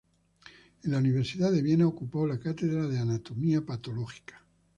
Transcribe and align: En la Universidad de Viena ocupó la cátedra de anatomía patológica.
En 0.81 0.89
la 0.93 0.97
Universidad 0.97 1.51
de 1.51 1.61
Viena 1.61 1.85
ocupó 1.85 2.25
la 2.25 2.39
cátedra 2.39 2.87
de 2.87 2.97
anatomía 2.97 3.63
patológica. 3.63 4.43